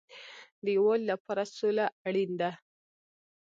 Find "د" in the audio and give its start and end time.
0.63-0.65